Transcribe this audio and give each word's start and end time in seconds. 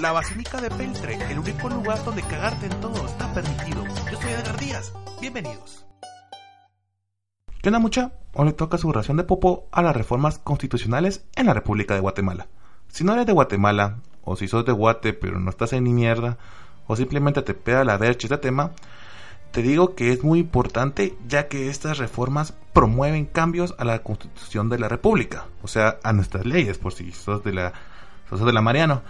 La 0.00 0.12
Basílica 0.12 0.60
de 0.60 0.68
Peltre, 0.68 1.18
el 1.30 1.38
único 1.38 1.70
lugar 1.70 2.04
donde 2.04 2.22
cagarte 2.22 2.66
en 2.66 2.80
todo 2.82 3.06
está 3.06 3.32
permitido. 3.32 3.82
Yo 4.10 4.20
soy 4.20 4.30
Edgar 4.30 4.58
Díaz. 4.58 4.92
Bienvenidos. 5.22 5.86
¿Qué 7.62 7.70
onda 7.70 7.78
mucha? 7.78 8.12
Hoy 8.34 8.48
le 8.48 8.52
toca 8.52 8.76
su 8.76 8.92
ración 8.92 9.16
de 9.16 9.24
popo 9.24 9.68
a 9.72 9.80
las 9.80 9.96
reformas 9.96 10.38
constitucionales 10.38 11.24
en 11.34 11.46
la 11.46 11.54
República 11.54 11.94
de 11.94 12.00
Guatemala. 12.00 12.46
Si 12.88 13.04
no 13.04 13.14
eres 13.14 13.24
de 13.24 13.32
Guatemala, 13.32 14.00
o 14.22 14.36
si 14.36 14.48
sos 14.48 14.66
de 14.66 14.72
Guate 14.72 15.14
pero 15.14 15.40
no 15.40 15.48
estás 15.48 15.72
en 15.72 15.84
ni 15.84 15.94
mierda, 15.94 16.36
o 16.86 16.94
simplemente 16.94 17.40
te 17.40 17.54
pega 17.54 17.82
la 17.82 17.96
vercha 17.96 18.26
este 18.26 18.36
tema, 18.36 18.72
te 19.50 19.62
digo 19.62 19.94
que 19.94 20.12
es 20.12 20.22
muy 20.22 20.40
importante 20.40 21.16
ya 21.26 21.48
que 21.48 21.70
estas 21.70 21.96
reformas 21.96 22.52
promueven 22.74 23.24
cambios 23.24 23.74
a 23.78 23.84
la 23.86 24.00
constitución 24.02 24.68
de 24.68 24.78
la 24.78 24.90
república, 24.90 25.46
o 25.62 25.68
sea, 25.68 25.96
a 26.02 26.12
nuestras 26.12 26.44
leyes, 26.44 26.76
por 26.76 26.92
si 26.92 27.12
sos 27.12 27.42
de 27.42 27.54
la, 27.54 27.72
sos 28.28 28.44
de 28.44 28.52
la 28.52 28.60
Mariano. 28.60 29.02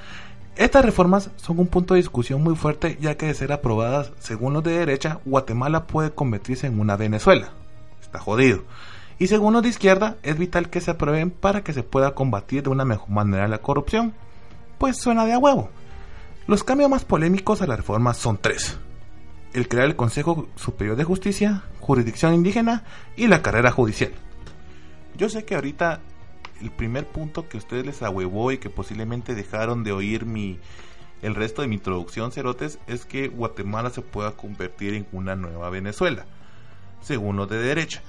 Estas 0.56 0.87
reformas 0.87 1.30
son 1.37 1.59
un 1.59 1.66
punto 1.66 1.92
de 1.92 2.01
discusión 2.01 2.42
muy 2.42 2.56
fuerte 2.56 2.96
ya 2.98 3.19
que 3.19 3.27
de 3.27 3.34
ser 3.34 3.52
aprobadas 3.52 4.12
según 4.21 4.54
los 4.54 4.65
de 4.65 4.79
derecha, 4.79 5.21
Guatemala 5.26 5.87
puede 5.87 6.13
convertirse 6.13 6.66
en 6.66 6.80
una 6.80 6.96
Venezuela. 6.96 7.51
Está 8.01 8.18
jodido. 8.18 8.65
Y 9.18 9.26
según 9.26 9.52
los 9.52 9.63
de 9.63 9.68
izquierda, 9.68 10.16
es 10.23 10.38
vital 10.38 10.71
que 10.71 10.80
se 10.80 10.90
aprueben 10.90 11.30
para 11.30 11.63
que 11.63 11.74
se 11.74 11.82
pueda 11.82 12.15
combatir 12.15 12.63
de 12.63 12.71
una 12.71 12.87
mejor 12.87 13.10
manera 13.10 13.48
la 13.48 13.59
corrupción. 13.59 14.15
Pues 14.79 14.96
suena 14.96 15.26
de 15.26 15.35
a 15.35 15.38
huevo. 15.38 15.68
Los 16.46 16.65
cambios 16.65 16.88
más 16.88 17.04
polémicos 17.04 17.60
a 17.60 17.66
la 17.66 17.76
reforma 17.76 18.15
son 18.15 18.38
tres. 18.38 18.79
El 19.52 19.68
crear 19.68 19.87
el 19.87 19.96
Consejo 19.96 20.48
Superior 20.57 20.96
de 20.96 21.04
Justicia, 21.04 21.65
jurisdicción 21.80 22.32
indígena 22.32 22.85
y 23.15 23.26
la 23.26 23.43
carrera 23.43 23.73
judicial. 23.73 24.13
Yo 25.16 25.29
sé 25.29 25.45
que 25.45 25.54
ahorita 25.54 26.01
el 26.60 26.71
primer 26.71 27.07
punto 27.07 27.49
que 27.49 27.57
ustedes 27.57 27.87
les 27.87 28.02
ahuevó 28.02 28.52
y 28.52 28.59
que 28.59 28.71
posiblemente 28.71 29.35
dejaron 29.35 29.85
de 29.85 29.93
oír 29.93 30.26
mi 30.26 30.59
el 31.23 31.35
resto 31.35 31.63
de 31.63 31.68
mi 31.68 31.76
introducción, 31.76 32.30
cerotes, 32.30 32.79
es 32.87 33.04
que 33.04 33.29
Guatemala 33.29 33.90
se 33.90 34.02
pueda 34.02 34.32
convertir 34.32 34.95
en 34.95 35.07
una 35.13 35.35
nueva 35.35 35.71
Venezuela, 35.71 36.26
según 37.01 37.37
los 37.37 37.48
de 37.48 37.59
derecha. 37.59 38.02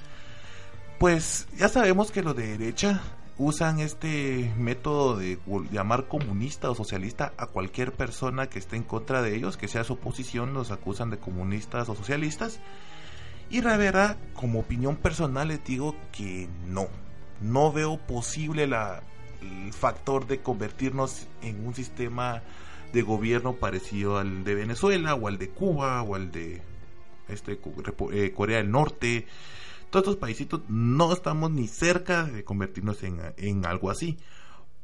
Pues 0.98 1.48
ya 1.56 1.68
sabemos 1.68 2.10
que 2.10 2.22
los 2.22 2.36
de 2.36 2.58
derecha 2.58 3.00
usan 3.38 3.78
este 3.78 4.52
método 4.58 5.16
de 5.16 5.38
llamar 5.70 6.08
comunista 6.08 6.70
o 6.70 6.74
socialista 6.74 7.32
a 7.36 7.46
cualquier 7.46 7.92
persona 7.92 8.48
que 8.48 8.58
esté 8.58 8.76
en 8.76 8.82
contra 8.82 9.22
de 9.22 9.34
ellos, 9.34 9.56
que 9.56 9.68
sea 9.68 9.84
su 9.84 9.94
oposición, 9.94 10.54
los 10.54 10.70
acusan 10.70 11.10
de 11.10 11.18
comunistas 11.18 11.88
o 11.88 11.94
socialistas. 11.94 12.60
Y 13.48 13.62
la 13.62 13.76
verdad, 13.76 14.18
como 14.34 14.60
opinión 14.60 14.96
personal 14.96 15.48
les 15.48 15.64
digo 15.64 15.94
que 16.12 16.48
no, 16.66 16.88
no 17.40 17.72
veo 17.72 17.98
posible 17.98 18.66
la, 18.66 19.02
el 19.42 19.72
factor 19.72 20.26
de 20.26 20.40
convertirnos 20.40 21.26
en 21.42 21.66
un 21.66 21.74
sistema 21.74 22.42
de 22.92 23.02
gobierno 23.02 23.54
parecido 23.54 24.18
al 24.18 24.44
de 24.44 24.54
Venezuela 24.54 25.14
o 25.14 25.28
al 25.28 25.38
de 25.38 25.50
Cuba 25.50 26.02
o 26.02 26.14
al 26.14 26.30
de 26.32 26.62
este, 27.28 27.58
eh, 28.12 28.32
Corea 28.34 28.58
del 28.58 28.70
Norte. 28.70 29.26
Todos 29.90 30.04
estos 30.04 30.16
paisitos 30.16 30.62
no 30.68 31.12
estamos 31.12 31.50
ni 31.50 31.66
cerca 31.66 32.24
de 32.24 32.44
convertirnos 32.44 33.02
en, 33.02 33.20
en 33.36 33.66
algo 33.66 33.90
así. 33.90 34.18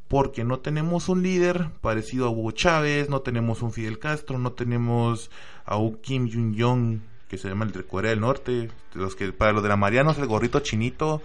Porque 0.08 0.44
no 0.44 0.58
tenemos 0.58 1.08
un 1.08 1.22
líder 1.22 1.70
parecido 1.80 2.26
a 2.26 2.30
Hugo 2.30 2.52
Chávez, 2.52 3.08
no 3.08 3.22
tenemos 3.22 3.62
un 3.62 3.72
Fidel 3.72 3.98
Castro, 3.98 4.38
no 4.38 4.52
tenemos 4.52 5.30
a 5.64 5.76
un 5.76 5.96
Kim 5.96 6.30
Jong-un 6.30 7.02
que 7.26 7.38
se 7.38 7.48
llama 7.48 7.64
el 7.64 7.72
de 7.72 7.84
Corea 7.84 8.10
del 8.10 8.20
Norte. 8.20 8.70
Los 8.92 9.16
que, 9.16 9.32
para 9.32 9.52
los 9.52 9.62
de 9.62 9.70
la 9.70 9.76
Mariano 9.76 10.10
es 10.10 10.18
el 10.18 10.26
gorrito 10.26 10.60
chinito 10.60 11.22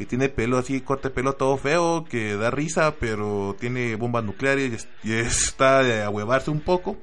que 0.00 0.06
tiene 0.06 0.30
pelo 0.30 0.56
así, 0.56 0.80
corte 0.80 1.10
pelo 1.10 1.34
todo 1.34 1.58
feo, 1.58 2.06
que 2.08 2.34
da 2.34 2.50
risa, 2.50 2.94
pero 2.98 3.54
tiene 3.60 3.96
bombas 3.96 4.24
nucleares 4.24 4.88
y, 5.04 5.12
está 5.12 5.82
de 5.82 6.02
ahuevarse 6.02 6.50
un 6.50 6.60
poco. 6.60 6.96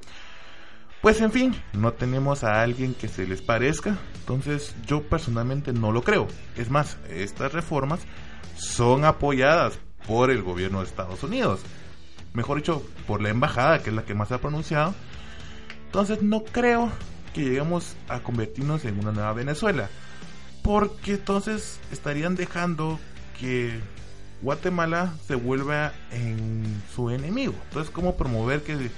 Pues 1.00 1.20
en 1.20 1.30
fin, 1.30 1.54
no 1.74 1.92
tenemos 1.92 2.42
a 2.42 2.60
alguien 2.60 2.94
que 2.94 3.06
se 3.06 3.24
les 3.24 3.40
parezca, 3.40 3.96
entonces 4.18 4.74
yo 4.84 5.04
personalmente 5.04 5.72
no 5.72 5.92
lo 5.92 6.02
creo. 6.02 6.26
Es 6.56 6.70
más, 6.70 6.98
estas 7.08 7.52
reformas 7.52 8.00
son 8.56 9.04
apoyadas 9.04 9.78
por 10.04 10.32
el 10.32 10.42
gobierno 10.42 10.80
de 10.80 10.86
Estados 10.86 11.22
Unidos. 11.22 11.60
Mejor 12.32 12.56
dicho, 12.56 12.82
por 13.06 13.22
la 13.22 13.28
embajada, 13.28 13.80
que 13.80 13.90
es 13.90 13.94
la 13.94 14.02
que 14.02 14.14
más 14.14 14.26
se 14.26 14.34
ha 14.34 14.40
pronunciado. 14.40 14.92
Entonces 15.86 16.20
no 16.20 16.42
creo 16.42 16.90
que 17.32 17.44
lleguemos 17.44 17.94
a 18.08 18.18
convertirnos 18.24 18.84
en 18.84 18.98
una 18.98 19.12
nueva 19.12 19.34
Venezuela 19.34 19.88
porque 20.68 21.14
entonces 21.14 21.80
estarían 21.90 22.36
dejando 22.36 23.00
que 23.40 23.80
Guatemala 24.42 25.14
se 25.26 25.34
vuelva 25.34 25.94
en 26.10 26.82
su 26.94 27.08
enemigo. 27.08 27.54
Entonces, 27.68 27.90
¿cómo 27.90 28.18
promover 28.18 28.62
que 28.62 28.90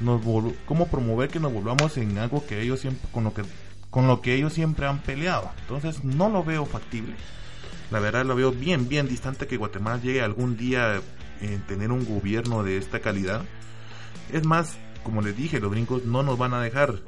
nos 0.00 0.22
cómo 0.64 0.88
promover 0.88 1.28
que 1.28 1.40
nos 1.40 1.52
volvamos 1.52 1.98
en 1.98 2.16
algo 2.16 2.46
que 2.46 2.62
ellos 2.62 2.80
siempre 2.80 3.06
con 3.12 3.24
lo 3.24 3.34
que 3.34 3.42
con 3.90 4.06
lo 4.06 4.22
que 4.22 4.34
ellos 4.34 4.54
siempre 4.54 4.86
han 4.86 5.02
peleado? 5.02 5.50
Entonces, 5.60 6.04
no 6.04 6.30
lo 6.30 6.42
veo 6.42 6.64
factible. 6.64 7.16
La 7.90 8.00
verdad 8.00 8.24
lo 8.24 8.34
veo 8.34 8.50
bien 8.50 8.88
bien 8.88 9.06
distante 9.06 9.46
que 9.46 9.58
Guatemala 9.58 10.00
llegue 10.00 10.22
algún 10.22 10.56
día 10.56 11.02
en 11.42 11.60
tener 11.66 11.92
un 11.92 12.06
gobierno 12.06 12.62
de 12.62 12.78
esta 12.78 13.00
calidad. 13.00 13.42
Es 14.32 14.46
más, 14.46 14.78
como 15.02 15.20
les 15.20 15.36
dije, 15.36 15.60
los 15.60 15.70
gringos 15.70 16.06
no 16.06 16.22
nos 16.22 16.38
van 16.38 16.54
a 16.54 16.62
dejar 16.62 17.02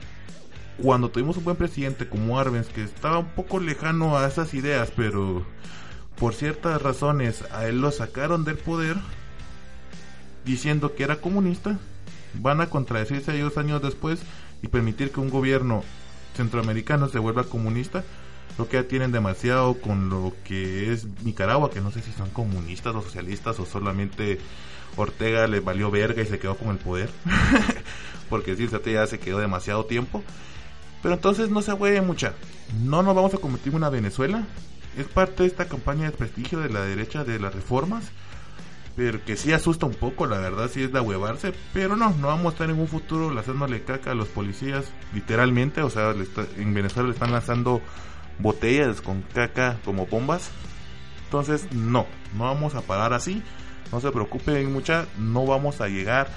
cuando 0.82 1.10
tuvimos 1.10 1.36
un 1.36 1.44
buen 1.44 1.56
presidente 1.56 2.08
como 2.08 2.38
Arbenz, 2.38 2.68
que 2.68 2.82
estaba 2.82 3.18
un 3.18 3.28
poco 3.28 3.60
lejano 3.60 4.18
a 4.18 4.26
esas 4.26 4.54
ideas, 4.54 4.92
pero 4.94 5.44
por 6.18 6.34
ciertas 6.34 6.80
razones 6.80 7.44
a 7.52 7.66
él 7.66 7.80
lo 7.80 7.90
sacaron 7.90 8.44
del 8.44 8.56
poder 8.56 8.96
diciendo 10.44 10.94
que 10.94 11.04
era 11.04 11.16
comunista, 11.16 11.78
van 12.34 12.60
a 12.60 12.68
contradecirse 12.68 13.34
ellos 13.34 13.58
años 13.58 13.82
después 13.82 14.20
y 14.62 14.68
permitir 14.68 15.10
que 15.10 15.20
un 15.20 15.30
gobierno 15.30 15.82
centroamericano 16.36 17.08
se 17.08 17.18
vuelva 17.18 17.44
comunista. 17.44 18.04
Lo 18.58 18.68
que 18.68 18.78
ya 18.78 18.88
tienen 18.88 19.12
demasiado 19.12 19.74
con 19.80 20.08
lo 20.08 20.32
que 20.44 20.92
es 20.92 21.06
Nicaragua, 21.24 21.70
que 21.70 21.82
no 21.82 21.90
sé 21.90 22.00
si 22.00 22.12
son 22.12 22.30
comunistas 22.30 22.94
o 22.94 23.02
socialistas 23.02 23.58
o 23.58 23.66
solamente 23.66 24.38
Ortega 24.96 25.46
le 25.46 25.60
valió 25.60 25.90
verga 25.90 26.22
y 26.22 26.26
se 26.26 26.38
quedó 26.38 26.56
con 26.56 26.68
el 26.68 26.78
poder. 26.78 27.10
Porque 28.30 28.56
si 28.56 28.66
ya 28.68 29.06
se 29.06 29.18
quedó 29.18 29.38
demasiado 29.38 29.84
tiempo. 29.84 30.22
Pero 31.02 31.14
entonces 31.14 31.50
no 31.50 31.62
se 31.62 31.72
hueve 31.72 32.00
mucha. 32.00 32.34
No 32.82 33.02
nos 33.02 33.14
vamos 33.14 33.34
a 33.34 33.38
convertir 33.38 33.72
en 33.72 33.76
una 33.76 33.90
Venezuela. 33.90 34.44
Es 34.96 35.06
parte 35.06 35.42
de 35.42 35.48
esta 35.48 35.66
campaña 35.66 36.04
de 36.04 36.16
prestigio 36.16 36.58
de 36.60 36.70
la 36.70 36.82
derecha 36.82 37.24
de 37.24 37.38
las 37.38 37.54
reformas. 37.54 38.10
Pero 38.96 39.22
que 39.24 39.36
sí 39.36 39.52
asusta 39.52 39.84
un 39.84 39.94
poco, 39.94 40.26
la 40.26 40.38
verdad, 40.38 40.70
sí 40.72 40.82
es 40.82 40.92
de 40.92 41.00
huevarse. 41.00 41.52
Pero 41.74 41.96
no, 41.96 42.10
no 42.10 42.28
vamos 42.28 42.46
a 42.46 42.48
estar 42.50 42.70
en 42.70 42.80
un 42.80 42.88
futuro 42.88 43.30
lanzándole 43.30 43.82
caca 43.82 44.12
a 44.12 44.14
los 44.14 44.28
policías, 44.28 44.86
literalmente. 45.12 45.82
O 45.82 45.90
sea, 45.90 46.14
en 46.56 46.74
Venezuela 46.74 47.08
le 47.08 47.14
están 47.14 47.32
lanzando 47.32 47.82
botellas 48.38 49.02
con 49.02 49.22
caca 49.22 49.78
como 49.84 50.06
bombas. 50.06 50.50
Entonces, 51.24 51.70
no, 51.72 52.06
no 52.36 52.44
vamos 52.44 52.74
a 52.74 52.80
parar 52.80 53.12
así. 53.12 53.42
No 53.92 54.00
se 54.00 54.10
preocupen 54.10 54.72
mucha, 54.72 55.06
no 55.18 55.46
vamos 55.46 55.80
a 55.80 55.88
llegar 55.88 56.28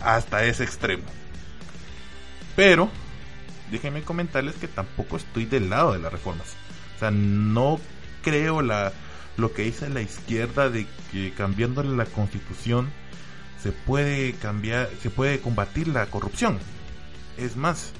hasta 0.00 0.44
ese 0.44 0.64
extremo. 0.64 1.04
Pero 2.54 2.88
déjenme 3.70 4.02
comentarles 4.02 4.56
que 4.56 4.68
tampoco 4.68 5.16
estoy 5.16 5.44
del 5.44 5.70
lado 5.70 5.92
de 5.92 5.98
las 5.98 6.12
reformas. 6.12 6.54
O 6.96 6.98
sea, 6.98 7.10
no 7.10 7.80
creo 8.22 8.62
la, 8.62 8.92
lo 9.36 9.52
que 9.52 9.62
dice 9.62 9.88
la 9.88 10.02
izquierda 10.02 10.70
de 10.70 10.86
que 11.12 11.32
cambiándole 11.32 11.96
la 11.96 12.06
constitución 12.06 12.90
se 13.62 13.72
puede 13.72 14.32
cambiar, 14.34 14.90
se 15.00 15.10
puede 15.10 15.40
combatir 15.40 15.88
la 15.88 16.06
corrupción. 16.06 16.58
Es 17.36 17.56
más, 17.56 17.92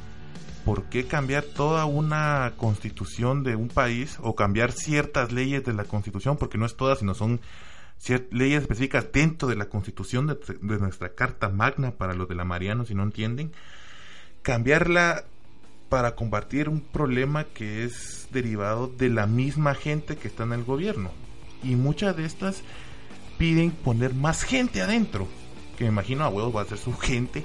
¿por 0.65 0.85
qué 0.85 1.07
cambiar 1.07 1.45
toda 1.45 1.85
una 1.85 2.55
constitución 2.57 3.43
de 3.43 3.57
un 3.57 3.69
país 3.69 4.19
o 4.21 4.35
cambiar 4.35 4.73
ciertas 4.73 5.33
leyes 5.33 5.65
de 5.65 5.73
la 5.73 5.85
constitución? 5.85 6.37
Porque 6.37 6.59
no 6.59 6.67
es 6.67 6.77
todas, 6.77 7.01
sino 7.01 7.15
son 7.15 7.41
leyes 8.31 8.63
específicas 8.63 9.11
dentro 9.13 9.49
de 9.49 9.57
la 9.57 9.67
constitución 9.67 10.27
de, 10.27 10.35
de, 10.35 10.79
nuestra 10.79 11.15
carta 11.15 11.49
magna 11.49 11.93
para 11.93 12.15
los 12.15 12.29
de 12.29 12.35
la 12.35 12.45
Mariano, 12.45 12.85
si 12.85 12.95
no 12.95 13.03
entienden. 13.03 13.53
Cambiarla 14.43 15.25
para 15.89 16.15
combatir 16.15 16.69
un 16.69 16.81
problema 16.81 17.45
que 17.45 17.85
es 17.85 18.29
derivado 18.31 18.89
de 18.89 19.09
la 19.09 19.27
misma 19.27 19.75
gente 19.75 20.17
que 20.17 20.29
está 20.29 20.45
en 20.45 20.53
el 20.53 20.65
gobierno. 20.65 21.11
Y 21.63 21.77
muchas 21.77 22.17
de 22.17 22.25
estas 22.25 22.63
piden 23.39 23.71
poner 23.71 24.15
más 24.15 24.43
gente 24.43 24.83
adentro. 24.83 25.29
que 25.77 25.85
me 25.85 25.91
imagino 25.91 26.25
a 26.25 26.29
huevos 26.29 26.57
va 26.57 26.63
a 26.63 26.67
ser 26.67 26.79
su 26.79 26.93
gente 26.99 27.45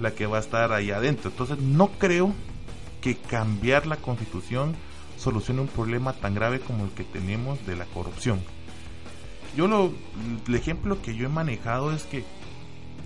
la 0.00 0.12
que 0.12 0.26
va 0.26 0.38
a 0.38 0.40
estar 0.40 0.72
ahí 0.72 0.90
adentro. 0.90 1.30
Entonces 1.30 1.58
no 1.58 1.88
creo 1.92 2.32
que 3.00 3.16
cambiar 3.16 3.86
la 3.86 3.96
constitución 3.96 4.74
solucione 5.16 5.60
un 5.60 5.68
problema 5.68 6.12
tan 6.14 6.34
grave 6.34 6.60
como 6.60 6.84
el 6.84 6.90
que 6.90 7.04
tenemos 7.04 7.64
de 7.66 7.76
la 7.76 7.84
corrupción. 7.86 8.40
Yo 9.56 9.66
lo, 9.66 9.92
el 10.46 10.54
ejemplo 10.54 11.02
que 11.02 11.14
yo 11.14 11.26
he 11.26 11.28
manejado 11.28 11.92
es 11.92 12.04
que 12.04 12.24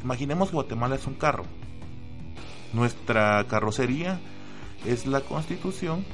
imaginemos 0.03 0.51
que 0.51 0.55
Guatemala 0.55 0.97
es 0.97 1.07
un 1.07 1.15
carro. 1.15 1.45
Nuestra 2.73 3.45
carrocería 3.49 4.21
es 4.87 5.07
la 5.07 5.21
constitución 5.21 6.05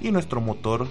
y 0.00 0.10
nuestro 0.10 0.40
motor 0.40 0.88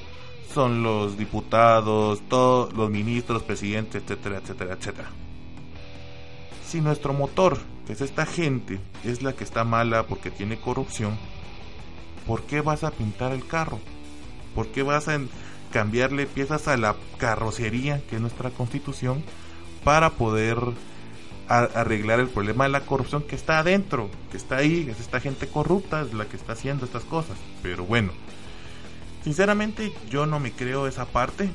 son 0.53 0.83
los 0.83 1.17
diputados, 1.17 2.21
todos 2.27 2.73
los 2.73 2.89
ministros, 2.89 3.43
presidentes, 3.43 4.03
etcétera, 4.03 4.39
etcétera, 4.39 4.73
etcétera. 4.73 5.09
Si 6.67 6.81
nuestro 6.81 7.13
motor, 7.13 7.57
que 7.85 7.93
es 7.93 8.01
esta 8.01 8.25
gente, 8.25 8.79
es 9.03 9.21
la 9.21 9.33
que 9.33 9.43
está 9.43 9.63
mala 9.63 10.03
porque 10.07 10.31
tiene 10.31 10.59
corrupción, 10.59 11.17
¿por 12.27 12.43
qué 12.43 12.61
vas 12.61 12.83
a 12.83 12.91
pintar 12.91 13.31
el 13.31 13.45
carro? 13.45 13.79
¿Por 14.55 14.67
qué 14.67 14.83
vas 14.83 15.07
a 15.07 15.19
cambiarle 15.71 16.27
piezas 16.27 16.67
a 16.67 16.77
la 16.77 16.95
carrocería, 17.17 18.01
que 18.09 18.17
es 18.17 18.21
nuestra 18.21 18.49
constitución, 18.51 19.23
para 19.83 20.11
poder 20.11 20.57
arreglar 21.57 22.19
el 22.19 22.29
problema 22.29 22.63
de 22.65 22.69
la 22.69 22.81
corrupción 22.81 23.23
que 23.23 23.35
está 23.35 23.59
adentro, 23.59 24.09
que 24.31 24.37
está 24.37 24.57
ahí, 24.57 24.87
es 24.89 24.99
esta 24.99 25.19
gente 25.19 25.47
corrupta, 25.47 26.01
es 26.01 26.13
la 26.13 26.25
que 26.25 26.37
está 26.37 26.53
haciendo 26.53 26.85
estas 26.85 27.03
cosas. 27.03 27.37
Pero 27.61 27.85
bueno, 27.85 28.11
sinceramente 29.23 29.91
yo 30.09 30.25
no 30.25 30.39
me 30.39 30.51
creo 30.51 30.87
esa 30.87 31.05
parte. 31.05 31.49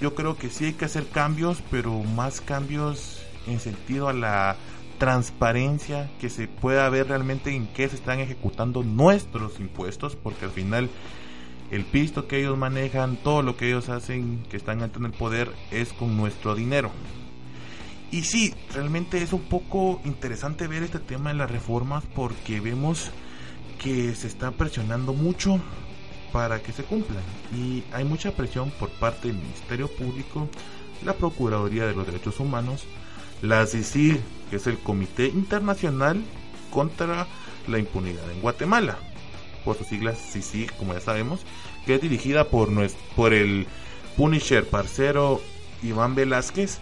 Yo 0.00 0.14
creo 0.14 0.36
que 0.36 0.50
sí 0.50 0.66
hay 0.66 0.72
que 0.72 0.86
hacer 0.86 1.06
cambios, 1.08 1.62
pero 1.70 1.92
más 2.02 2.40
cambios 2.40 3.22
en 3.46 3.60
sentido 3.60 4.08
a 4.08 4.12
la 4.12 4.56
transparencia, 4.98 6.10
que 6.20 6.28
se 6.28 6.46
pueda 6.46 6.88
ver 6.90 7.08
realmente 7.08 7.54
en 7.54 7.66
qué 7.68 7.88
se 7.88 7.96
están 7.96 8.20
ejecutando 8.20 8.82
nuestros 8.82 9.58
impuestos, 9.58 10.14
porque 10.16 10.44
al 10.44 10.50
final 10.50 10.90
el 11.70 11.84
pisto 11.84 12.26
que 12.26 12.40
ellos 12.40 12.58
manejan, 12.58 13.16
todo 13.16 13.42
lo 13.42 13.56
que 13.56 13.68
ellos 13.68 13.88
hacen, 13.88 14.42
que 14.50 14.56
están 14.56 14.82
en 14.82 15.04
el 15.04 15.12
poder, 15.12 15.50
es 15.70 15.92
con 15.92 16.16
nuestro 16.16 16.54
dinero. 16.54 16.90
Y 18.12 18.22
sí, 18.22 18.54
realmente 18.74 19.22
es 19.22 19.32
un 19.32 19.42
poco 19.42 20.00
interesante 20.04 20.66
ver 20.66 20.82
este 20.82 20.98
tema 20.98 21.30
de 21.30 21.36
las 21.36 21.50
reformas 21.50 22.02
porque 22.14 22.60
vemos 22.60 23.10
que 23.78 24.14
se 24.14 24.26
está 24.26 24.50
presionando 24.50 25.12
mucho 25.12 25.60
para 26.32 26.60
que 26.60 26.72
se 26.72 26.82
cumplan. 26.82 27.22
Y 27.56 27.84
hay 27.92 28.04
mucha 28.04 28.32
presión 28.32 28.70
por 28.72 28.90
parte 28.90 29.28
del 29.28 29.38
Ministerio 29.38 29.88
Público, 29.88 30.48
la 31.04 31.14
Procuraduría 31.14 31.86
de 31.86 31.94
los 31.94 32.04
Derechos 32.04 32.40
Humanos, 32.40 32.84
la 33.42 33.64
CICIG, 33.64 34.20
que 34.50 34.56
es 34.56 34.66
el 34.66 34.78
Comité 34.78 35.26
Internacional 35.26 36.22
contra 36.70 37.28
la 37.68 37.78
Impunidad 37.78 38.28
en 38.32 38.40
Guatemala, 38.40 38.98
por 39.64 39.78
sus 39.78 39.86
siglas 39.86 40.18
CICIG, 40.18 40.76
como 40.76 40.94
ya 40.94 41.00
sabemos, 41.00 41.40
que 41.86 41.94
es 41.94 42.00
dirigida 42.00 42.48
por, 42.48 42.70
nuestro, 42.70 43.00
por 43.14 43.32
el 43.34 43.66
Punisher 44.16 44.66
parcero 44.66 45.40
Iván 45.82 46.16
Velázquez 46.16 46.80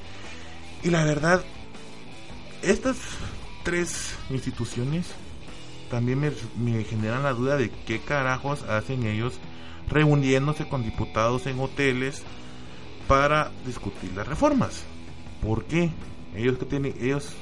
y 0.82 0.90
la 0.90 1.04
verdad, 1.04 1.42
estas 2.62 2.96
tres 3.64 4.14
instituciones 4.30 5.06
también 5.90 6.20
me, 6.20 6.84
generan 6.84 7.22
la 7.22 7.32
duda 7.32 7.56
de 7.56 7.70
qué 7.70 8.00
carajos 8.00 8.62
hacen 8.64 9.04
ellos 9.04 9.38
reuniéndose 9.88 10.68
con 10.68 10.82
diputados 10.82 11.46
en 11.46 11.58
hoteles 11.58 12.22
para 13.06 13.50
discutir 13.66 14.12
las 14.14 14.26
reformas. 14.26 14.84
¿Por 15.42 15.64
qué? 15.64 15.90
Ellos 16.36 16.58
que 16.58 16.66
tienen, 16.66 16.94
ellos, 17.00 17.32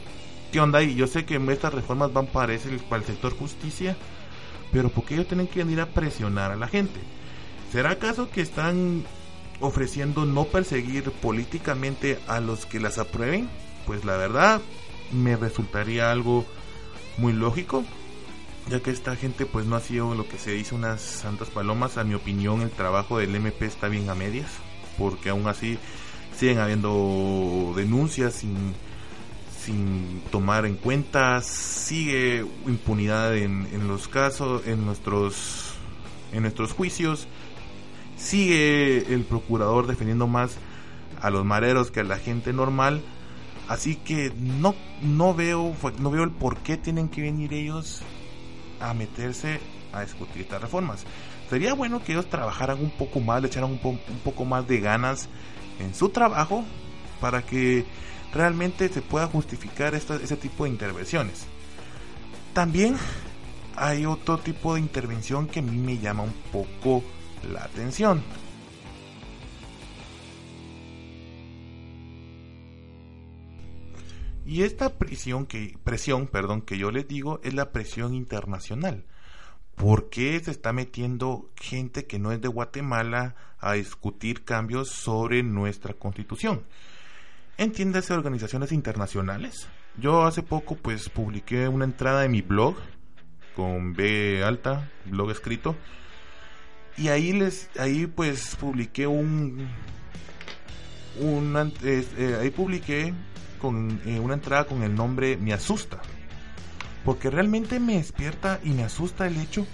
¿qué 0.52 0.60
onda 0.60 0.78
ahí? 0.78 0.94
Yo 0.94 1.06
sé 1.06 1.24
que 1.24 1.36
estas 1.50 1.74
reformas 1.74 2.12
van 2.12 2.26
para, 2.28 2.54
ese, 2.54 2.70
para 2.88 3.02
el 3.02 3.06
sector 3.06 3.36
justicia, 3.36 3.96
pero 4.72 4.90
¿por 4.90 5.04
qué 5.04 5.14
ellos 5.14 5.28
tienen 5.28 5.48
que 5.48 5.64
venir 5.64 5.80
a 5.80 5.86
presionar 5.86 6.52
a 6.52 6.56
la 6.56 6.68
gente? 6.68 7.00
¿Será 7.72 7.90
acaso 7.90 8.30
que 8.30 8.42
están 8.42 9.04
ofreciendo 9.60 10.24
no 10.24 10.44
perseguir 10.44 11.10
políticamente 11.10 12.18
a 12.26 12.40
los 12.40 12.66
que 12.66 12.80
las 12.80 12.98
aprueben, 12.98 13.48
pues 13.86 14.04
la 14.04 14.16
verdad 14.16 14.60
me 15.12 15.36
resultaría 15.36 16.10
algo 16.10 16.44
muy 17.18 17.32
lógico, 17.32 17.84
ya 18.68 18.80
que 18.80 18.90
esta 18.90 19.16
gente 19.16 19.46
pues 19.46 19.66
no 19.66 19.76
ha 19.76 19.80
sido 19.80 20.14
lo 20.14 20.28
que 20.28 20.38
se 20.38 20.52
dice 20.52 20.74
unas 20.74 21.00
santas 21.00 21.48
palomas, 21.48 21.96
a 21.96 22.04
mi 22.04 22.14
opinión 22.14 22.60
el 22.62 22.70
trabajo 22.70 23.18
del 23.18 23.34
MP 23.34 23.66
está 23.66 23.88
bien 23.88 24.10
a 24.10 24.14
medias, 24.14 24.50
porque 24.98 25.30
aún 25.30 25.46
así 25.46 25.78
siguen 26.36 26.58
habiendo 26.58 27.72
denuncias 27.76 28.34
sin, 28.34 28.74
sin 29.64 30.20
tomar 30.30 30.66
en 30.66 30.76
cuenta, 30.76 31.40
sigue 31.42 32.44
impunidad 32.66 33.36
en, 33.36 33.68
en 33.72 33.88
los 33.88 34.08
casos, 34.08 34.66
en 34.66 34.84
nuestros, 34.84 35.72
en 36.32 36.42
nuestros 36.42 36.72
juicios, 36.72 37.26
sigue 38.16 39.12
el 39.12 39.24
procurador 39.24 39.86
defendiendo 39.86 40.26
más 40.26 40.56
a 41.20 41.30
los 41.30 41.44
mareros 41.44 41.90
que 41.90 42.00
a 42.00 42.04
la 42.04 42.18
gente 42.18 42.52
normal. 42.52 43.02
Así 43.68 43.96
que 43.96 44.32
no, 44.36 44.74
no, 45.02 45.34
veo, 45.34 45.74
no 45.98 46.10
veo 46.10 46.24
el 46.24 46.30
por 46.30 46.58
qué 46.58 46.76
tienen 46.76 47.08
que 47.08 47.22
venir 47.22 47.52
ellos 47.52 48.02
a 48.80 48.94
meterse 48.94 49.60
a 49.92 50.02
discutir 50.02 50.42
estas 50.42 50.62
reformas. 50.62 51.04
Sería 51.50 51.74
bueno 51.74 52.02
que 52.02 52.12
ellos 52.12 52.28
trabajaran 52.28 52.80
un 52.80 52.90
poco 52.90 53.20
más, 53.20 53.40
le 53.40 53.48
echaran 53.48 53.70
un, 53.70 53.80
un 53.84 54.18
poco 54.24 54.44
más 54.44 54.66
de 54.66 54.80
ganas 54.80 55.28
en 55.80 55.94
su 55.94 56.08
trabajo 56.10 56.64
para 57.20 57.42
que 57.42 57.84
realmente 58.32 58.88
se 58.88 59.02
pueda 59.02 59.26
justificar 59.26 59.94
ese 59.94 60.36
tipo 60.36 60.64
de 60.64 60.70
intervenciones. 60.70 61.46
También 62.52 62.96
hay 63.76 64.06
otro 64.06 64.38
tipo 64.38 64.74
de 64.74 64.80
intervención 64.80 65.46
que 65.46 65.60
a 65.60 65.62
mí 65.62 65.76
me 65.76 65.98
llama 65.98 66.22
un 66.22 66.34
poco 66.52 67.02
la 67.46 67.64
atención. 67.64 68.22
Y 74.46 74.62
esta 74.62 74.90
presión 74.96 75.44
que, 75.44 75.76
presión, 75.82 76.28
perdón, 76.28 76.62
que 76.62 76.78
yo 76.78 76.92
les 76.92 77.08
digo 77.08 77.40
es 77.42 77.52
la 77.52 77.72
presión 77.72 78.14
internacional. 78.14 79.04
¿Por 79.74 80.08
qué 80.08 80.38
se 80.40 80.52
está 80.52 80.72
metiendo 80.72 81.50
gente 81.56 82.06
que 82.06 82.18
no 82.18 82.32
es 82.32 82.40
de 82.40 82.48
Guatemala 82.48 83.34
a 83.58 83.72
discutir 83.72 84.44
cambios 84.44 84.88
sobre 84.88 85.42
nuestra 85.42 85.94
constitución? 85.94 86.62
Entiéndase 87.58 88.14
organizaciones 88.14 88.70
internacionales. 88.70 89.68
Yo 89.98 90.24
hace 90.24 90.42
poco 90.42 90.76
pues 90.76 91.08
publiqué 91.08 91.68
una 91.68 91.84
entrada 91.84 92.24
en 92.24 92.32
mi 92.32 92.42
blog 92.42 92.76
con 93.56 93.94
B 93.94 94.44
alta, 94.44 94.90
blog 95.06 95.30
escrito, 95.30 95.74
y 96.96 97.08
ahí 97.08 97.32
les 97.32 97.68
ahí 97.78 98.06
pues 98.06 98.56
publiqué 98.56 99.06
un, 99.06 99.68
un 101.20 101.72
eh, 101.82 102.38
ahí 102.40 102.50
publiqué 102.50 103.12
con 103.60 104.00
eh, 104.06 104.18
una 104.18 104.34
entrada 104.34 104.64
con 104.64 104.82
el 104.82 104.94
nombre 104.94 105.36
me 105.36 105.52
asusta 105.52 106.00
porque 107.04 107.30
realmente 107.30 107.78
me 107.78 107.96
despierta 107.96 108.60
y 108.64 108.70
me 108.70 108.82
asusta 108.82 109.26
el 109.26 109.36
hecho 109.36 109.66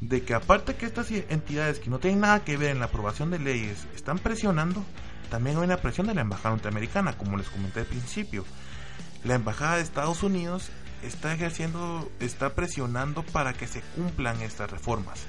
de 0.00 0.22
que 0.22 0.34
aparte 0.34 0.74
que 0.74 0.86
estas 0.86 1.10
entidades 1.10 1.78
que 1.78 1.90
no 1.90 1.98
tienen 1.98 2.20
nada 2.20 2.44
que 2.44 2.56
ver 2.56 2.70
en 2.70 2.80
la 2.80 2.86
aprobación 2.86 3.30
de 3.30 3.38
leyes 3.38 3.86
están 3.94 4.18
presionando, 4.18 4.84
también 5.30 5.56
hay 5.56 5.64
una 5.64 5.76
presión 5.76 6.08
de 6.08 6.14
la 6.14 6.22
embajada 6.22 6.56
norteamericana, 6.56 7.16
como 7.16 7.36
les 7.36 7.48
comenté 7.48 7.80
al 7.80 7.86
principio. 7.86 8.44
La 9.22 9.34
embajada 9.34 9.76
de 9.76 9.82
Estados 9.82 10.24
Unidos 10.24 10.70
está 11.04 11.32
ejerciendo, 11.32 12.10
está 12.18 12.54
presionando 12.54 13.22
para 13.22 13.52
que 13.52 13.68
se 13.68 13.80
cumplan 13.96 14.40
estas 14.42 14.70
reformas 14.70 15.26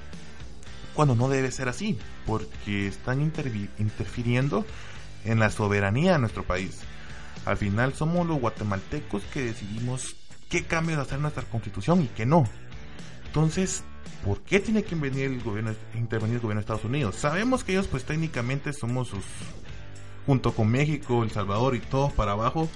cuando 0.93 1.15
no 1.15 1.29
debe 1.29 1.51
ser 1.51 1.69
así, 1.69 1.97
porque 2.25 2.88
están 2.88 3.21
interfiriendo 3.21 4.65
en 5.25 5.39
la 5.39 5.50
soberanía 5.50 6.13
de 6.13 6.19
nuestro 6.19 6.43
país. 6.43 6.81
Al 7.45 7.57
final 7.57 7.93
somos 7.93 8.27
los 8.27 8.39
guatemaltecos 8.39 9.23
que 9.33 9.41
decidimos 9.41 10.15
qué 10.50 10.63
cambios 10.63 11.00
hacer 11.00 11.15
en 11.15 11.23
nuestra 11.23 11.43
constitución 11.43 12.03
y 12.03 12.07
qué 12.07 12.25
no. 12.25 12.45
Entonces, 13.25 13.83
¿por 14.23 14.41
qué 14.41 14.59
tiene 14.59 14.83
que 14.83 14.95
venir 14.95 15.25
el 15.25 15.41
gobierno, 15.41 15.73
intervenir 15.95 16.35
el 16.35 16.41
gobierno 16.41 16.59
de 16.59 16.65
Estados 16.65 16.85
Unidos? 16.85 17.15
Sabemos 17.15 17.63
que 17.63 17.73
ellos 17.73 17.88
pues 17.88 18.05
técnicamente 18.05 18.71
somos 18.71 19.09
sus, 19.09 19.23
junto 20.25 20.53
con 20.53 20.69
México, 20.69 21.23
El 21.23 21.31
Salvador 21.31 21.75
y 21.75 21.79
todos 21.79 22.13
para 22.13 22.33
abajo, 22.33 22.69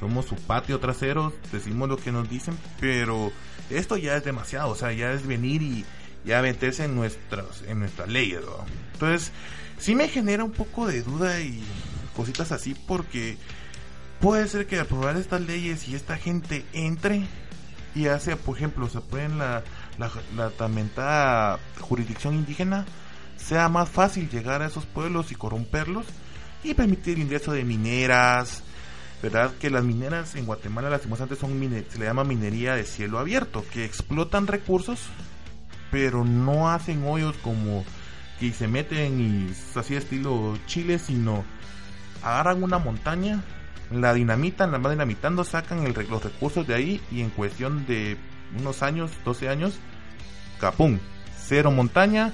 somos 0.00 0.24
su 0.24 0.34
patio 0.34 0.80
trasero, 0.80 1.32
decimos 1.52 1.88
lo 1.88 1.98
que 1.98 2.10
nos 2.10 2.28
dicen, 2.28 2.56
pero 2.80 3.30
esto 3.68 3.96
ya 3.96 4.16
es 4.16 4.24
demasiado, 4.24 4.70
o 4.70 4.74
sea, 4.74 4.92
ya 4.92 5.12
es 5.12 5.26
venir 5.26 5.62
y 5.62 5.84
ya 6.24 6.42
meterse 6.42 6.84
en 6.84 6.94
nuestras, 6.94 7.62
en 7.66 7.80
nuestras 7.80 8.08
leyes. 8.08 8.40
Entonces, 8.92 9.32
sí 9.78 9.94
me 9.94 10.08
genera 10.08 10.44
un 10.44 10.52
poco 10.52 10.86
de 10.86 11.02
duda 11.02 11.40
y 11.40 11.62
cositas 12.14 12.52
así 12.52 12.74
porque 12.86 13.36
puede 14.20 14.46
ser 14.48 14.66
que 14.66 14.78
aprobar 14.78 15.16
estas 15.16 15.40
leyes 15.40 15.88
y 15.88 15.94
esta 15.94 16.16
gente 16.16 16.64
entre 16.72 17.26
y 17.94 18.06
hace, 18.06 18.36
por 18.36 18.56
ejemplo, 18.56 18.88
se 18.88 19.00
pueden 19.00 19.38
la, 19.38 19.64
la, 19.98 20.10
la 20.36 21.58
jurisdicción 21.80 22.34
indígena, 22.34 22.86
sea 23.36 23.68
más 23.68 23.88
fácil 23.88 24.28
llegar 24.30 24.62
a 24.62 24.66
esos 24.66 24.86
pueblos 24.86 25.32
y 25.32 25.34
corromperlos 25.34 26.06
y 26.62 26.74
permitir 26.74 27.16
el 27.16 27.22
ingreso 27.22 27.52
de 27.52 27.64
mineras, 27.64 28.62
verdad 29.22 29.52
que 29.60 29.70
las 29.70 29.84
mineras 29.84 30.34
en 30.34 30.46
Guatemala 30.46 30.90
lastimosamente 30.90 31.36
son 31.36 31.58
se 31.90 31.98
le 31.98 32.04
llama 32.04 32.24
minería 32.24 32.74
de 32.74 32.84
cielo 32.84 33.18
abierto, 33.18 33.64
que 33.72 33.84
explotan 33.84 34.46
recursos, 34.46 35.00
pero 35.90 36.24
no 36.24 36.70
hacen 36.70 37.04
hoyos 37.04 37.36
como 37.38 37.84
que 38.38 38.52
se 38.52 38.68
meten 38.68 39.20
y 39.20 39.78
así 39.78 39.94
estilo 39.94 40.56
Chile, 40.66 40.98
sino 40.98 41.44
agarran 42.22 42.62
una 42.62 42.78
montaña, 42.78 43.42
la 43.90 44.14
dinamitan, 44.14 44.72
la 44.72 44.78
van 44.78 44.92
dinamitando, 44.92 45.44
sacan 45.44 45.86
el, 45.86 45.94
los 46.08 46.22
recursos 46.22 46.66
de 46.66 46.74
ahí 46.74 47.00
y 47.10 47.20
en 47.20 47.30
cuestión 47.30 47.86
de 47.86 48.16
unos 48.58 48.82
años, 48.82 49.10
12 49.24 49.48
años, 49.48 49.78
capum, 50.60 50.98
cero 51.36 51.70
montaña, 51.70 52.32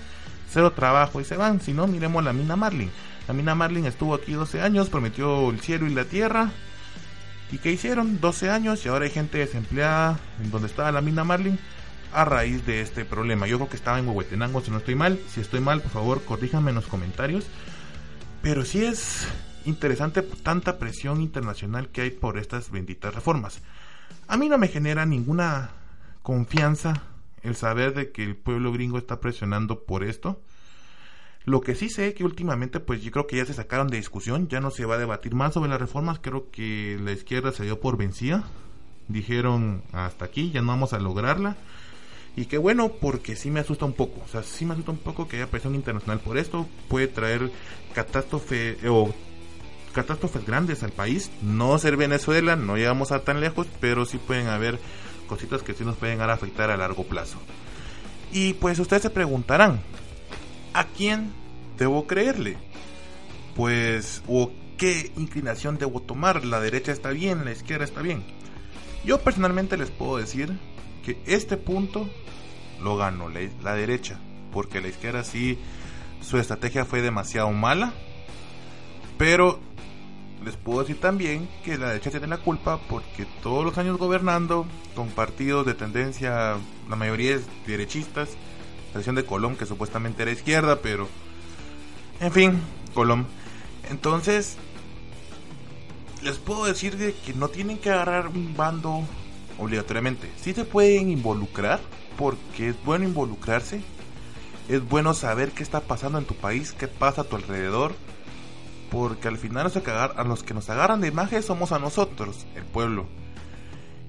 cero 0.51 0.73
trabajo 0.73 1.21
y 1.21 1.25
se 1.25 1.37
van. 1.37 1.61
Si 1.61 1.73
no, 1.73 1.87
miremos 1.87 2.23
la 2.23 2.33
mina 2.33 2.57
Marlin. 2.57 2.91
La 3.29 3.35
mina 3.35 3.55
Marlin 3.55 3.87
estuvo 3.87 4.15
aquí 4.15 4.33
12 4.33 4.63
años, 4.63 4.89
prometió 4.89 5.51
el 5.51 5.61
cielo 5.61 5.87
y 5.87 5.95
la 5.95 6.05
tierra. 6.05 6.51
¿Y 7.51 7.59
qué 7.59 7.73
hicieron? 7.73 8.21
12 8.21 8.51
años 8.51 8.85
y 8.85 8.89
ahora 8.89 9.05
hay 9.05 9.11
gente 9.11 9.39
desempleada 9.39 10.19
en 10.43 10.51
donde 10.51 10.69
estaba 10.69 10.91
la 10.93 11.01
mina 11.01 11.25
Marlin 11.25 11.59
a 12.13 12.25
raíz 12.25 12.65
de 12.67 12.81
este 12.81 13.05
problema. 13.05 13.47
Yo 13.47 13.59
creo 13.59 13.69
que 13.69 13.77
estaba 13.77 13.99
en 13.99 14.09
Huehuetenango, 14.09 14.61
si 14.61 14.71
no 14.71 14.79
estoy 14.79 14.95
mal. 14.95 15.21
Si 15.29 15.41
estoy 15.41 15.61
mal, 15.61 15.83
por 15.83 15.91
favor, 15.91 16.23
corríjanme 16.25 16.71
en 16.71 16.77
los 16.77 16.87
comentarios. 16.87 17.47
Pero 18.43 18.65
sí 18.65 18.85
es 18.85 19.27
interesante 19.65 20.23
tanta 20.23 20.79
presión 20.79 21.21
internacional 21.21 21.89
que 21.89 22.03
hay 22.03 22.11
por 22.11 22.39
estas 22.39 22.71
benditas 22.71 23.15
reformas. 23.15 23.61
A 24.29 24.37
mí 24.37 24.49
no 24.49 24.59
me 24.59 24.69
genera 24.69 25.07
ninguna 25.07 25.71
confianza 26.23 27.03
el 27.43 27.57
saber 27.57 27.95
de 27.95 28.11
que 28.11 28.25
el 28.25 28.37
pueblo 28.37 28.73
gringo 28.73 28.99
está 28.99 29.21
presionando 29.21 29.85
por 29.85 30.03
esto. 30.03 30.41
Lo 31.45 31.61
que 31.61 31.77
sí 31.77 31.89
sé 31.89 32.13
que 32.15 32.25
últimamente, 32.25 32.81
pues 32.81 33.03
yo 33.03 33.13
creo 33.13 33.29
que 33.29 33.37
ya 33.37 33.47
se 33.47 33.55
sacaron 33.55 33.87
de 33.87 33.99
discusión, 33.99 34.49
ya 34.49 34.61
no 34.61 34.73
se 34.73 34.85
va 34.85 34.97
a 34.97 34.99
debatir 34.99 35.35
más 35.37 35.55
sobre 35.55 35.71
las 35.71 35.81
reformas, 35.81 36.19
creo 36.21 36.51
que 36.51 36.99
la 37.01 37.13
izquierda 37.13 37.53
se 37.53 37.63
dio 37.63 37.79
por 37.79 37.97
vencida. 37.97 38.43
Dijeron 39.07 39.85
hasta 39.93 40.25
aquí, 40.25 40.51
ya 40.51 40.61
no 40.61 40.69
vamos 40.69 40.93
a 40.93 40.99
lograrla. 40.99 41.57
Y 42.37 42.45
qué 42.45 42.59
bueno, 42.59 42.93
porque 42.93 43.35
sí 43.35 43.51
me 43.51 43.61
asusta 43.61 43.87
un 43.87 43.95
poco. 43.95 44.21
O 44.23 44.29
sea, 44.29 44.43
sí 44.43 44.67
me 44.67 44.75
asusta 44.75 44.93
un 44.93 44.99
poco 44.99 45.27
que 45.27 45.37
haya 45.37 45.51
presión 45.51 45.75
internacional 45.75 46.21
por 46.21 46.37
esto. 46.37 46.67
Puede 46.89 47.09
traer 47.09 47.51
catástrofe 47.95 48.77
o 48.89 49.15
catástrofes 49.95 50.45
grandes 50.45 50.83
al 50.83 50.93
país. 50.93 51.31
No 51.41 51.79
ser 51.79 51.97
Venezuela, 51.97 52.55
no 52.55 52.77
llegamos 52.77 53.11
a 53.11 53.21
tan 53.21 53.41
lejos, 53.41 53.67
pero 53.81 54.05
sí 54.05 54.19
pueden 54.19 54.49
haber 54.49 54.79
cositas 55.27 55.63
que 55.63 55.73
sí 55.73 55.83
nos 55.85 55.97
pueden 55.97 56.21
afectar 56.21 56.71
a 56.71 56.77
largo 56.77 57.05
plazo. 57.05 57.39
Y 58.33 58.53
pues 58.55 58.79
ustedes 58.79 59.03
se 59.03 59.11
preguntarán, 59.11 59.81
¿a 60.75 60.85
quién 60.85 61.33
debo 61.79 62.07
creerle? 62.07 62.59
Pues, 63.55 64.23
o 64.29 64.51
qué 64.77 65.11
inclinación 65.17 65.79
debo 65.79 66.03
tomar, 66.03 66.45
la 66.45 66.61
derecha 66.61 66.93
está 66.93 67.11
bien, 67.11 67.47
la 67.47 67.53
izquierda 67.53 67.87
está 67.87 68.03
bien. 68.03 68.23
Yo 69.07 69.21
personalmente 69.21 69.79
les 69.79 69.91
puedo 69.91 70.19
decir 70.19 70.53
que 71.07 71.17
este 71.25 71.57
punto 71.57 72.09
lo 72.83 72.97
ganó 72.97 73.29
la, 73.29 73.75
derecha, 73.75 74.19
porque 74.53 74.81
la 74.81 74.89
izquierda 74.89 75.23
sí, 75.23 75.57
su 76.21 76.37
estrategia 76.37 76.85
fue 76.85 77.01
demasiado 77.01 77.53
mala, 77.53 77.93
pero 79.17 79.61
les 80.45 80.57
puedo 80.57 80.81
decir 80.81 80.99
también 80.99 81.49
que 81.65 81.79
la 81.79 81.91
derecha 81.91 82.11
tiene 82.11 82.27
la 82.27 82.39
culpa 82.39 82.81
porque 82.89 83.25
todos 83.41 83.65
los 83.65 83.79
años 83.79 83.99
gobernando 83.99 84.67
con 84.97 85.09
partidos 85.11 85.65
de 85.65 85.75
tendencia, 85.75 86.57
la 86.91 86.97
mayoría 86.97 87.37
es 87.37 87.43
derechistas, 87.69 88.31
la 88.93 89.01
de 89.01 89.25
Colón 89.25 89.55
que 89.55 89.65
supuestamente 89.65 90.23
era 90.25 90.33
izquierda, 90.33 90.81
pero 90.83 91.07
en 92.19 92.33
fin, 92.33 92.61
Colón. 92.95 93.29
Entonces, 93.91 94.57
les 96.25 96.39
puedo 96.39 96.65
decir 96.65 97.15
que 97.25 97.33
no 97.35 97.47
tienen 97.47 97.79
que 97.79 97.91
agarrar 97.91 98.27
un 98.27 98.57
bando 98.57 99.05
obligatoriamente. 99.59 100.31
Sí 100.37 100.53
se 100.53 100.65
pueden 100.65 101.11
involucrar 101.11 101.81
porque 102.17 102.71
es 102.71 102.85
bueno 102.85 103.05
involucrarse. 103.05 103.81
Es 104.69 104.87
bueno 104.87 105.15
saber 105.15 105.53
qué 105.53 105.63
está 105.63 105.81
pasando 105.81 106.19
en 106.19 106.25
tu 106.25 106.35
país, 106.35 106.73
qué 106.73 106.89
pasa 106.89 107.23
a 107.23 107.25
tu 107.25 107.37
alrededor 107.37 107.95
porque 108.91 109.29
al 109.29 109.37
final 109.37 109.67
a 109.67 110.25
los 110.25 110.43
que 110.43 110.55
nos 110.55 110.71
agarran 110.71 111.01
de 111.01 111.09
imagen 111.09 111.43
somos 111.43 111.73
a 111.73 111.79
nosotros, 111.79 112.47
el 112.55 112.65
pueblo. 112.65 113.07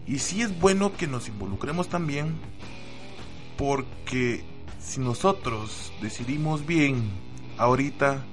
Y 0.06 0.20
sí 0.20 0.42
es 0.42 0.58
bueno 0.60 0.96
que 0.96 1.08
nos 1.08 1.28
involucremos 1.28 1.90
también, 1.90 2.36
porque 3.58 4.46
si 4.80 5.00
nosotros 5.00 5.92
decidimos 6.02 6.66
bien 6.66 7.12
ahorita 7.58 8.24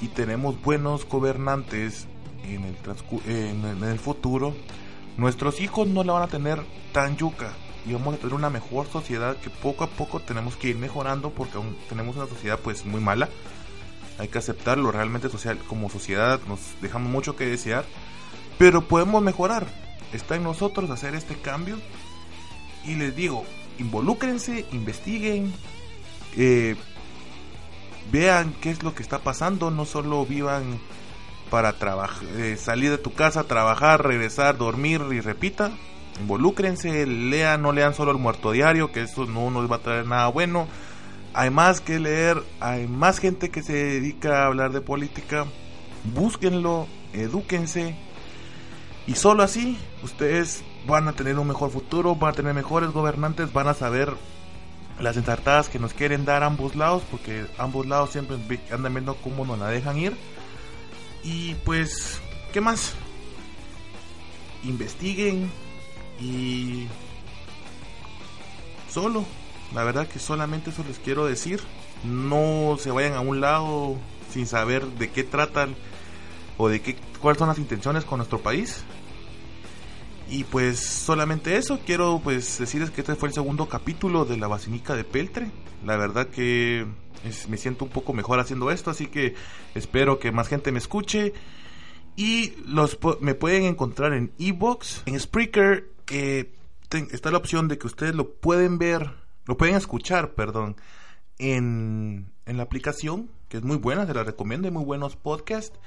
y 0.00 0.08
tenemos 0.08 0.60
buenos 0.62 1.06
gobernantes 1.06 2.06
en 2.44 2.64
el, 2.64 2.76
en 3.26 3.84
el 3.84 3.98
futuro, 3.98 4.54
nuestros 5.16 5.60
hijos 5.60 5.86
no 5.88 6.04
la 6.04 6.12
van 6.14 6.22
a 6.22 6.28
tener 6.28 6.60
tan 6.92 7.16
yuca 7.16 7.52
y 7.86 7.92
vamos 7.92 8.14
a 8.14 8.16
tener 8.18 8.34
una 8.34 8.50
mejor 8.50 8.86
sociedad 8.86 9.36
que 9.36 9.50
poco 9.50 9.84
a 9.84 9.88
poco 9.88 10.20
tenemos 10.20 10.56
que 10.56 10.68
ir 10.68 10.76
mejorando 10.76 11.30
porque 11.30 11.56
aún 11.56 11.76
tenemos 11.88 12.16
una 12.16 12.26
sociedad 12.26 12.58
pues 12.62 12.84
muy 12.84 13.00
mala 13.00 13.28
hay 14.18 14.28
que 14.28 14.38
aceptarlo, 14.38 14.92
realmente 14.92 15.28
social, 15.28 15.58
como 15.66 15.90
sociedad 15.90 16.40
nos 16.46 16.60
dejamos 16.80 17.10
mucho 17.10 17.36
que 17.36 17.46
desear, 17.46 17.84
pero 18.58 18.86
podemos 18.86 19.22
mejorar. 19.22 19.66
Está 20.12 20.36
en 20.36 20.44
nosotros 20.44 20.90
hacer 20.90 21.14
este 21.14 21.34
cambio 21.36 21.78
y 22.84 22.94
les 22.94 23.16
digo, 23.16 23.44
involúcrense, 23.78 24.66
investiguen, 24.70 25.52
eh, 26.36 26.76
vean 28.12 28.54
qué 28.60 28.70
es 28.70 28.82
lo 28.82 28.94
que 28.94 29.02
está 29.02 29.18
pasando, 29.18 29.70
no 29.70 29.84
solo 29.84 30.24
vivan 30.24 30.78
para 31.54 31.74
trabajar, 31.74 32.26
eh, 32.36 32.56
salir 32.56 32.90
de 32.90 32.98
tu 32.98 33.12
casa, 33.12 33.44
trabajar, 33.44 34.04
regresar, 34.04 34.58
dormir 34.58 35.00
y 35.12 35.20
repita. 35.20 35.70
Involúcrense, 36.20 37.06
lean, 37.06 37.62
no 37.62 37.70
lean 37.70 37.94
solo 37.94 38.10
el 38.10 38.18
muerto 38.18 38.50
diario, 38.50 38.90
que 38.90 39.02
eso 39.02 39.24
no 39.26 39.50
nos 39.52 39.70
va 39.70 39.76
a 39.76 39.78
traer 39.78 40.04
nada 40.04 40.26
bueno 40.26 40.66
hay 41.34 41.50
más 41.50 41.80
que 41.80 41.98
leer, 41.98 42.42
hay 42.60 42.86
más 42.86 43.18
gente 43.18 43.50
que 43.50 43.62
se 43.62 43.72
dedica 43.72 44.42
a 44.42 44.46
hablar 44.46 44.72
de 44.72 44.80
política. 44.80 45.46
Búsquenlo, 46.14 46.86
edúquense. 47.12 47.96
Y 49.06 49.16
solo 49.16 49.42
así 49.42 49.76
ustedes 50.02 50.62
van 50.86 51.08
a 51.08 51.12
tener 51.12 51.38
un 51.38 51.48
mejor 51.48 51.70
futuro, 51.70 52.14
van 52.14 52.32
a 52.32 52.36
tener 52.36 52.54
mejores 52.54 52.90
gobernantes, 52.90 53.52
van 53.52 53.66
a 53.66 53.74
saber 53.74 54.14
las 55.00 55.16
ensartadas 55.16 55.68
que 55.68 55.80
nos 55.80 55.92
quieren 55.92 56.24
dar 56.24 56.44
ambos 56.44 56.76
lados, 56.76 57.02
porque 57.10 57.46
ambos 57.58 57.86
lados 57.86 58.10
siempre 58.10 58.38
andan 58.70 58.94
viendo 58.94 59.16
cómo 59.16 59.44
nos 59.44 59.58
la 59.58 59.68
dejan 59.68 59.98
ir. 59.98 60.16
Y 61.24 61.54
pues, 61.64 62.20
¿qué 62.52 62.60
más? 62.60 62.92
Investiguen 64.62 65.50
y 66.20 66.86
solo 68.90 69.24
la 69.74 69.82
verdad 69.82 70.06
que 70.06 70.18
solamente 70.18 70.70
eso 70.70 70.84
les 70.86 70.98
quiero 70.98 71.26
decir. 71.26 71.60
No 72.04 72.76
se 72.78 72.90
vayan 72.90 73.14
a 73.14 73.20
un 73.20 73.40
lado 73.40 73.96
sin 74.30 74.46
saber 74.46 74.86
de 74.86 75.10
qué 75.10 75.24
tratan 75.24 75.74
o 76.58 76.68
de 76.68 76.80
qué 76.80 76.96
cuáles 77.20 77.38
son 77.38 77.48
las 77.48 77.58
intenciones 77.58 78.04
con 78.04 78.18
nuestro 78.18 78.40
país. 78.40 78.84
Y 80.28 80.44
pues 80.44 80.80
solamente 80.80 81.56
eso, 81.56 81.80
quiero 81.84 82.20
pues 82.22 82.58
decirles 82.58 82.90
que 82.90 83.02
este 83.02 83.14
fue 83.14 83.28
el 83.28 83.34
segundo 83.34 83.68
capítulo 83.68 84.24
de 84.24 84.36
la 84.36 84.48
Basinica 84.48 84.96
de 84.96 85.04
Peltre. 85.04 85.50
La 85.84 85.96
verdad 85.96 86.28
que 86.28 86.86
me 87.48 87.56
siento 87.56 87.84
un 87.84 87.90
poco 87.90 88.12
mejor 88.12 88.40
haciendo 88.40 88.70
esto, 88.70 88.90
así 88.90 89.06
que 89.06 89.34
espero 89.74 90.18
que 90.18 90.32
más 90.32 90.48
gente 90.48 90.72
me 90.72 90.78
escuche. 90.78 91.34
Y 92.16 92.52
los 92.66 92.98
me 93.20 93.34
pueden 93.34 93.64
encontrar 93.64 94.12
en 94.12 94.32
Ebox, 94.38 95.02
en 95.06 95.18
Spreaker. 95.18 95.90
Eh, 96.10 96.52
está 97.10 97.30
la 97.30 97.38
opción 97.38 97.68
de 97.68 97.76
que 97.76 97.86
ustedes 97.86 98.14
lo 98.14 98.30
pueden 98.30 98.78
ver 98.78 99.24
lo 99.46 99.56
pueden 99.56 99.74
escuchar, 99.74 100.32
perdón, 100.34 100.76
en, 101.38 102.32
en 102.46 102.56
la 102.56 102.62
aplicación, 102.62 103.30
que 103.48 103.58
es 103.58 103.62
muy 103.62 103.76
buena, 103.76 104.06
se 104.06 104.14
la 104.14 104.24
recomiendo, 104.24 104.68
hay 104.68 104.72
muy 104.72 104.84
buenos 104.84 105.16
podcasts. 105.16 105.78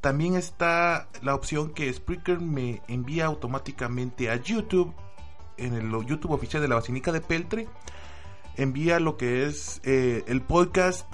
También 0.00 0.34
está 0.34 1.08
la 1.22 1.34
opción 1.34 1.70
que 1.74 1.92
Spreaker 1.92 2.40
me 2.40 2.80
envía 2.88 3.26
automáticamente 3.26 4.30
a 4.30 4.36
YouTube, 4.36 4.94
en 5.58 5.74
el 5.74 5.90
YouTube 6.06 6.32
oficial 6.32 6.62
de 6.62 6.68
la 6.68 6.76
Basílica 6.76 7.12
de 7.12 7.20
Peltre. 7.20 7.68
Envía 8.56 8.98
lo 8.98 9.18
que 9.18 9.46
es 9.46 9.80
eh, 9.84 10.24
el 10.26 10.40
podcast 10.40 11.06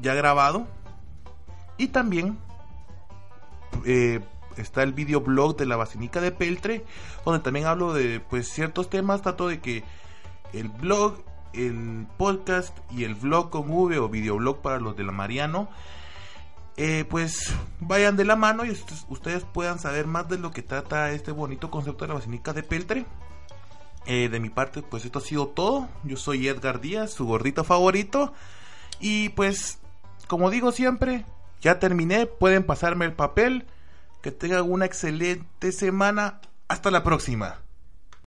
ya 0.00 0.14
grabado. 0.14 0.66
Y 1.76 1.88
también 1.88 2.38
eh, 3.84 4.20
está 4.56 4.82
el 4.82 4.92
videoblog 4.94 5.56
de 5.56 5.66
la 5.66 5.76
Basílica 5.76 6.20
de 6.20 6.32
Peltre, 6.32 6.84
donde 7.26 7.40
también 7.40 7.66
hablo 7.66 7.92
de 7.92 8.20
pues 8.20 8.48
ciertos 8.48 8.88
temas, 8.88 9.20
tanto 9.22 9.48
de 9.48 9.60
que 9.60 9.84
el 10.54 10.68
blog, 10.68 11.16
el 11.52 12.06
podcast 12.16 12.76
y 12.90 13.04
el 13.04 13.14
vlog 13.14 13.50
con 13.50 13.70
V 13.70 13.98
o 13.98 14.08
videoblog 14.08 14.62
para 14.62 14.80
los 14.80 14.96
de 14.96 15.04
la 15.04 15.12
Mariano. 15.12 15.68
Eh, 16.76 17.04
pues 17.08 17.52
vayan 17.80 18.16
de 18.16 18.24
la 18.24 18.34
mano 18.34 18.64
y 18.64 18.70
ustedes 18.70 19.44
puedan 19.44 19.78
saber 19.78 20.06
más 20.06 20.28
de 20.28 20.38
lo 20.38 20.50
que 20.52 20.62
trata 20.62 21.12
este 21.12 21.30
bonito 21.30 21.70
concepto 21.70 22.04
de 22.04 22.08
la 22.08 22.14
basílica 22.14 22.52
de 22.52 22.62
Peltre. 22.62 23.06
Eh, 24.06 24.28
de 24.28 24.40
mi 24.40 24.50
parte, 24.50 24.82
pues 24.82 25.04
esto 25.04 25.18
ha 25.18 25.22
sido 25.22 25.48
todo. 25.48 25.88
Yo 26.04 26.16
soy 26.16 26.48
Edgar 26.48 26.80
Díaz, 26.80 27.12
su 27.12 27.26
gordito 27.26 27.62
favorito. 27.62 28.32
Y 29.00 29.30
pues, 29.30 29.78
como 30.26 30.50
digo 30.50 30.72
siempre, 30.72 31.24
ya 31.60 31.78
terminé. 31.78 32.26
Pueden 32.26 32.64
pasarme 32.64 33.04
el 33.04 33.12
papel 33.12 33.66
Que 34.22 34.30
tengan 34.30 34.70
una 34.70 34.86
excelente 34.86 35.72
semana. 35.72 36.40
Hasta 36.68 36.90
la 36.90 37.02
próxima. 37.02 37.61